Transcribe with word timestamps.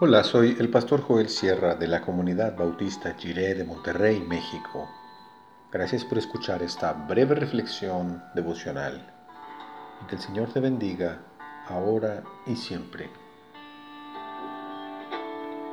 Hola, 0.00 0.24
soy 0.24 0.56
el 0.58 0.70
pastor 0.70 1.02
Joel 1.02 1.28
Sierra 1.28 1.76
de 1.76 1.86
la 1.86 2.00
comunidad 2.00 2.56
bautista 2.56 3.14
Jiré 3.14 3.54
de 3.54 3.62
Monterrey, 3.62 4.18
México. 4.18 4.90
Gracias 5.70 6.04
por 6.04 6.18
escuchar 6.18 6.64
esta 6.64 6.92
breve 6.92 7.36
reflexión 7.36 8.20
devocional. 8.34 9.08
Y 10.02 10.06
que 10.08 10.16
el 10.16 10.20
Señor 10.20 10.52
te 10.52 10.58
bendiga 10.58 11.20
ahora 11.68 12.24
y 12.44 12.56
siempre. 12.56 13.08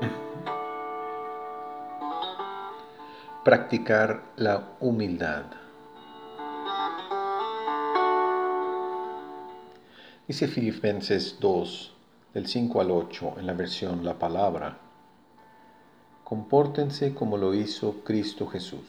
Practicar 3.44 4.22
la 4.36 4.78
humildad. 4.80 5.44
Dice 10.26 10.48
Filipenses 10.48 11.36
2, 11.38 11.95
del 12.36 12.46
5 12.46 12.82
al 12.82 12.90
8, 12.90 13.36
en 13.38 13.46
la 13.46 13.54
versión 13.54 14.04
La 14.04 14.18
Palabra. 14.18 14.76
Compórtense 16.22 17.14
como 17.14 17.38
lo 17.38 17.54
hizo 17.54 18.04
Cristo 18.04 18.46
Jesús, 18.46 18.84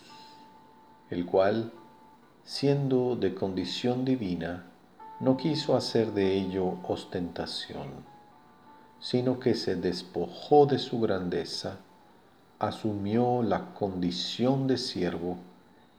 el 1.10 1.26
cual, 1.26 1.72
siendo 2.44 3.16
de 3.16 3.34
condición 3.34 4.04
divina, 4.04 4.66
no 5.22 5.38
quiso 5.38 5.78
hacer 5.78 6.12
de 6.12 6.34
ello 6.34 6.74
ostentación, 6.90 7.88
sino 9.00 9.40
que 9.40 9.56
se 9.56 9.78
despojó 9.78 10.66
de 10.66 10.78
su 10.78 11.00
grandeza, 11.00 11.78
asumió 12.60 13.44
la 13.44 13.74
condición 13.74 14.68
de 14.68 14.78
siervo 14.78 15.38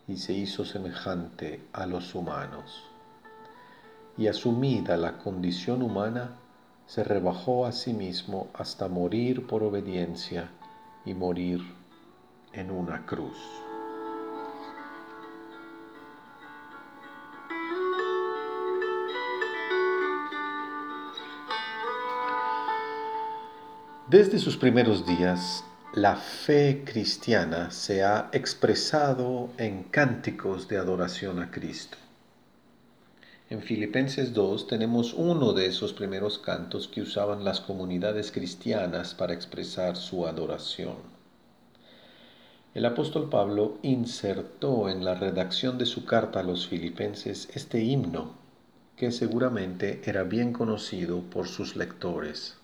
y 0.06 0.18
se 0.18 0.34
hizo 0.34 0.66
semejante 0.66 1.62
a 1.72 1.86
los 1.86 2.14
humanos 2.14 2.84
y 4.18 4.26
asumida 4.26 4.98
la 4.98 5.16
condición 5.16 5.80
humana, 5.80 6.32
se 6.88 7.04
rebajó 7.04 7.66
a 7.66 7.72
sí 7.72 7.92
mismo 7.92 8.48
hasta 8.54 8.88
morir 8.88 9.46
por 9.46 9.62
obediencia 9.62 10.50
y 11.04 11.12
morir 11.12 11.60
en 12.54 12.70
una 12.70 13.04
cruz. 13.04 13.36
Desde 24.08 24.38
sus 24.38 24.56
primeros 24.56 25.04
días, 25.06 25.62
la 25.92 26.16
fe 26.16 26.84
cristiana 26.86 27.70
se 27.70 28.02
ha 28.02 28.30
expresado 28.32 29.50
en 29.58 29.82
cánticos 29.82 30.66
de 30.68 30.78
adoración 30.78 31.38
a 31.42 31.50
Cristo. 31.50 31.98
En 33.50 33.62
Filipenses 33.62 34.34
2 34.34 34.66
tenemos 34.66 35.14
uno 35.14 35.54
de 35.54 35.64
esos 35.64 35.94
primeros 35.94 36.38
cantos 36.38 36.86
que 36.86 37.00
usaban 37.00 37.44
las 37.44 37.62
comunidades 37.62 38.30
cristianas 38.30 39.14
para 39.14 39.32
expresar 39.32 39.96
su 39.96 40.26
adoración. 40.26 40.96
El 42.74 42.84
apóstol 42.84 43.30
Pablo 43.30 43.78
insertó 43.80 44.90
en 44.90 45.02
la 45.02 45.14
redacción 45.14 45.78
de 45.78 45.86
su 45.86 46.04
carta 46.04 46.40
a 46.40 46.42
los 46.42 46.68
filipenses 46.68 47.48
este 47.54 47.82
himno, 47.82 48.34
que 48.96 49.10
seguramente 49.12 50.02
era 50.04 50.24
bien 50.24 50.52
conocido 50.52 51.22
por 51.22 51.48
sus 51.48 51.74
lectores. 51.74 52.58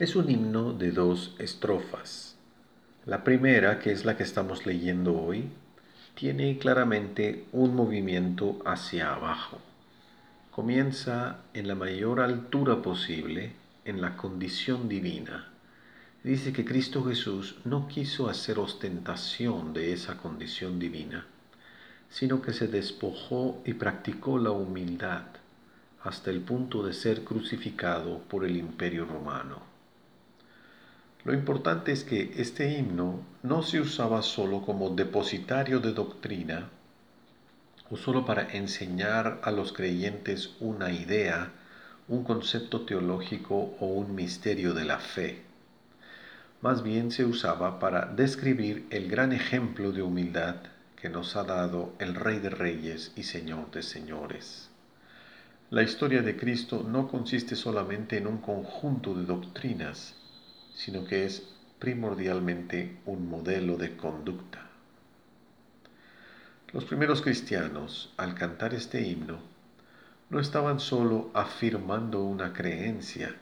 Es 0.00 0.16
un 0.16 0.28
himno 0.28 0.72
de 0.72 0.90
dos 0.90 1.36
estrofas. 1.38 2.34
La 3.06 3.22
primera, 3.22 3.78
que 3.78 3.92
es 3.92 4.04
la 4.04 4.16
que 4.16 4.24
estamos 4.24 4.66
leyendo 4.66 5.16
hoy, 5.22 5.50
tiene 6.14 6.58
claramente 6.58 7.46
un 7.50 7.74
movimiento 7.74 8.60
hacia 8.64 9.12
abajo. 9.14 9.58
Comienza 10.52 11.40
en 11.54 11.66
la 11.66 11.74
mayor 11.74 12.20
altura 12.20 12.82
posible, 12.82 13.52
en 13.84 14.00
la 14.00 14.16
condición 14.16 14.88
divina. 14.88 15.48
Dice 16.22 16.52
que 16.52 16.64
Cristo 16.64 17.04
Jesús 17.04 17.56
no 17.64 17.88
quiso 17.88 18.28
hacer 18.28 18.60
ostentación 18.60 19.72
de 19.72 19.92
esa 19.92 20.16
condición 20.16 20.78
divina, 20.78 21.26
sino 22.08 22.40
que 22.40 22.52
se 22.52 22.68
despojó 22.68 23.60
y 23.64 23.74
practicó 23.74 24.38
la 24.38 24.52
humildad 24.52 25.24
hasta 26.04 26.30
el 26.30 26.40
punto 26.40 26.86
de 26.86 26.92
ser 26.92 27.24
crucificado 27.24 28.20
por 28.20 28.44
el 28.44 28.56
imperio 28.56 29.04
romano. 29.04 29.73
Lo 31.24 31.32
importante 31.32 31.90
es 31.90 32.04
que 32.04 32.34
este 32.36 32.76
himno 32.76 33.20
no 33.42 33.62
se 33.62 33.80
usaba 33.80 34.20
solo 34.20 34.60
como 34.60 34.90
depositario 34.90 35.80
de 35.80 35.92
doctrina 35.92 36.68
o 37.90 37.96
solo 37.96 38.26
para 38.26 38.52
enseñar 38.52 39.40
a 39.42 39.50
los 39.50 39.72
creyentes 39.72 40.54
una 40.60 40.92
idea, 40.92 41.50
un 42.08 42.24
concepto 42.24 42.82
teológico 42.82 43.74
o 43.80 43.86
un 43.86 44.14
misterio 44.14 44.74
de 44.74 44.84
la 44.84 44.98
fe. 44.98 45.42
Más 46.60 46.82
bien 46.82 47.10
se 47.10 47.24
usaba 47.24 47.78
para 47.78 48.04
describir 48.04 48.86
el 48.90 49.08
gran 49.08 49.32
ejemplo 49.32 49.92
de 49.92 50.02
humildad 50.02 50.56
que 50.96 51.08
nos 51.08 51.36
ha 51.36 51.44
dado 51.44 51.94
el 51.98 52.14
Rey 52.14 52.38
de 52.38 52.50
Reyes 52.50 53.12
y 53.16 53.22
Señor 53.22 53.70
de 53.70 53.82
Señores. 53.82 54.68
La 55.70 55.82
historia 55.82 56.20
de 56.20 56.36
Cristo 56.36 56.84
no 56.86 57.08
consiste 57.08 57.56
solamente 57.56 58.18
en 58.18 58.26
un 58.26 58.38
conjunto 58.38 59.14
de 59.14 59.24
doctrinas, 59.24 60.14
sino 60.74 61.04
que 61.04 61.24
es 61.24 61.44
primordialmente 61.78 62.96
un 63.06 63.28
modelo 63.28 63.76
de 63.76 63.96
conducta. 63.96 64.68
Los 66.72 66.84
primeros 66.84 67.22
cristianos, 67.22 68.12
al 68.16 68.34
cantar 68.34 68.74
este 68.74 69.02
himno, 69.02 69.38
no 70.30 70.40
estaban 70.40 70.80
solo 70.80 71.30
afirmando 71.34 72.24
una 72.24 72.52
creencia, 72.52 73.36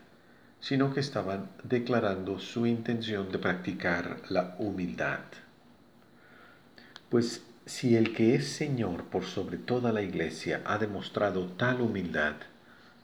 sino 0.60 0.93
que 0.93 1.00
estaban 1.00 1.50
declarando 1.65 2.38
su 2.38 2.66
intención 2.66 3.32
de 3.32 3.38
practicar 3.38 4.20
la 4.28 4.54
humildad. 4.59 5.20
Pues 7.09 7.43
si 7.64 7.97
el 7.97 8.12
que 8.12 8.34
es 8.34 8.49
Señor 8.49 9.04
por 9.04 9.25
sobre 9.25 9.56
toda 9.56 9.93
la 9.93 10.03
iglesia 10.03 10.62
ha 10.66 10.78
demostrado 10.78 11.47
tal 11.47 11.81
humildad, 11.81 12.34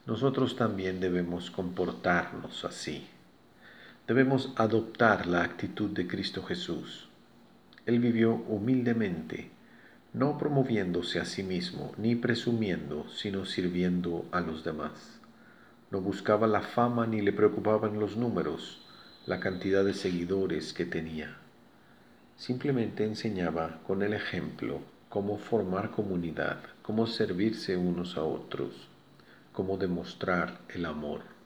nosotros 0.06 0.56
también 0.56 1.00
debemos 1.00 1.50
comportarnos 1.50 2.64
así 2.64 3.08
debemos 4.08 4.54
adoptar 4.56 5.26
la 5.26 5.42
actitud 5.42 5.90
de 5.90 6.06
Cristo 6.06 6.42
Jesús. 6.42 7.10
Él 7.84 8.00
vivió 8.00 8.36
humildemente, 8.48 9.50
no 10.14 10.38
promoviéndose 10.38 11.20
a 11.20 11.26
sí 11.26 11.42
mismo, 11.42 11.92
ni 11.98 12.14
presumiendo, 12.14 13.06
sino 13.10 13.44
sirviendo 13.44 14.24
a 14.32 14.40
los 14.40 14.64
demás. 14.64 15.20
No 15.90 16.00
buscaba 16.00 16.46
la 16.46 16.62
fama 16.62 17.06
ni 17.06 17.20
le 17.20 17.34
preocupaban 17.34 18.00
los 18.00 18.16
números, 18.16 18.80
la 19.26 19.40
cantidad 19.40 19.84
de 19.84 19.92
seguidores 19.92 20.72
que 20.72 20.86
tenía. 20.86 21.36
Simplemente 22.38 23.04
enseñaba 23.04 23.78
con 23.86 24.02
el 24.02 24.14
ejemplo 24.14 24.80
cómo 25.10 25.36
formar 25.36 25.90
comunidad, 25.90 26.60
cómo 26.80 27.06
servirse 27.06 27.76
unos 27.76 28.16
a 28.16 28.22
otros, 28.22 28.88
cómo 29.52 29.76
demostrar 29.76 30.60
el 30.70 30.86
amor. 30.86 31.37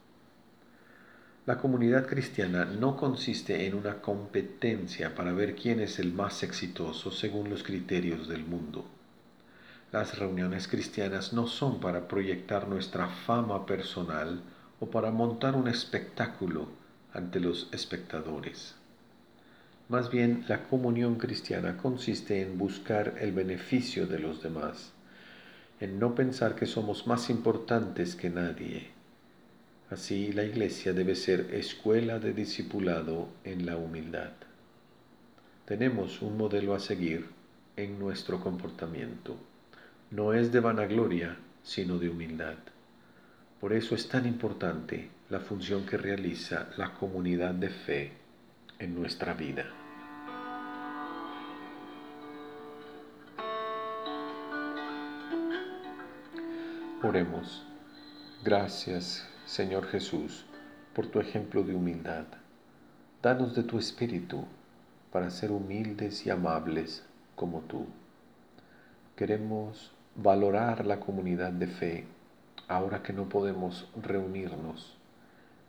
La 1.45 1.59
comunidad 1.59 2.07
cristiana 2.07 2.65
no 2.65 2.97
consiste 2.97 3.67
en 3.67 3.75
una 3.75 4.01
competencia 4.01 5.17
para 5.17 5.33
ver 5.33 5.57
quién 5.57 5.81
es 5.81 5.99
el 5.99 6.13
más 6.13 6.45
exitoso 6.45 7.11
según 7.11 7.51
los 7.51 7.65
criterios 7.65 8.29
del 8.29 8.45
mundo. 8.45 8.85
Las 9.91 10.21
reuniones 10.21 10.69
cristianas 10.69 11.33
no 11.33 11.49
son 11.49 11.81
para 11.81 12.07
proyectar 12.07 12.69
nuestra 12.69 13.09
fama 13.09 13.67
personal 13.67 14.41
o 14.79 14.87
para 14.87 15.11
montar 15.11 15.57
un 15.57 15.67
espectáculo 15.67 16.69
ante 17.13 17.41
los 17.41 17.69
espectadores. 17.73 18.77
Más 19.89 20.13
bien, 20.13 20.45
la 20.47 20.63
comunión 20.69 21.17
cristiana 21.17 21.77
consiste 21.77 22.41
en 22.41 22.57
buscar 22.57 23.17
el 23.21 23.33
beneficio 23.33 24.07
de 24.07 24.21
los 24.21 24.45
demás, 24.45 24.93
en 25.81 25.99
no 25.99 26.15
pensar 26.15 26.55
que 26.55 26.67
somos 26.67 27.09
más 27.09 27.31
importantes 27.31 28.15
que 28.15 28.31
nadie 28.31 29.02
Así 29.93 30.33
la 30.33 30.43
iglesia 30.43 30.95
debe 30.95 31.15
ser 31.15 31.55
escuela 31.55 32.19
de 32.19 32.33
discipulado 32.33 33.29
en 33.45 33.67
la 33.67 33.77
humildad. 33.77 34.31
Tenemos 35.67 36.23
un 36.23 36.39
modelo 36.39 36.75
a 36.75 36.81
seguir 36.81 37.29
en 37.77 37.99
nuestro 37.99 38.41
comportamiento. 38.41 39.37
No 40.11 40.33
es 40.33 40.51
de 40.51 40.61
vanagloria, 40.61 41.37
sino 41.63 41.99
de 41.99 42.09
humildad. 42.09 42.57
Por 43.61 43.75
eso 43.75 43.95
es 43.95 44.09
tan 44.09 44.25
importante 44.25 45.11
la 45.29 45.41
función 45.41 45.85
que 45.85 45.99
realiza 45.99 46.71
la 46.79 46.95
comunidad 46.95 47.53
de 47.53 47.69
fe 47.69 48.13
en 48.79 48.95
nuestra 48.95 49.35
vida. 49.35 49.67
Oremos. 57.03 57.67
Gracias 58.43 59.29
Señor 59.53 59.87
Jesús, 59.89 60.47
por 60.95 61.09
tu 61.09 61.21
ejemplo 61.21 61.63
de 61.63 61.75
humildad. 61.75 62.25
Danos 63.21 63.55
de 63.55 63.63
tu 63.63 63.79
espíritu 63.79 64.47
para 65.13 65.29
ser 65.29 65.51
humildes 65.51 66.25
y 66.25 66.31
amables 66.31 67.05
como 67.37 67.61
tú. 67.61 67.85
Queremos 69.15 69.93
valorar 70.17 70.87
la 70.87 71.01
comunidad 71.01 71.53
de 71.53 71.67
fe 71.67 72.07
ahora 72.67 73.03
que 73.03 73.13
no 73.13 73.29
podemos 73.29 73.91
reunirnos. 74.01 74.97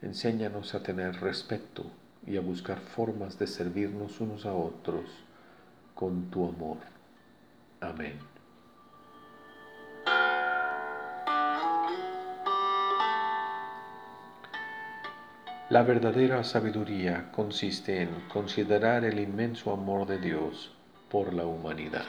Enséñanos 0.01 0.75
a 0.75 0.81
tener 0.81 1.19
respeto 1.19 1.83
y 2.25 2.38
a 2.38 2.41
buscar 2.41 2.80
formas 2.80 3.38
de 3.38 3.47
servirnos 3.47 4.21
unos 4.21 4.45
a 4.45 4.53
otros 4.53 5.09
con 5.94 6.31
tu 6.31 6.47
amor. 6.47 6.77
Amén. 7.81 8.32
La 15.73 15.81
verdadera 15.81 16.43
sabiduría 16.43 17.31
consiste 17.31 18.03
en 18.03 18.09
considerar 18.31 19.03
el 19.05 19.17
inmenso 19.17 19.73
amor 19.73 20.05
de 20.05 20.19
Dios 20.19 20.71
por 21.09 21.33
la 21.33 21.47
humanidad. 21.47 22.05